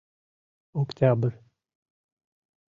Октябрь. 0.81 1.37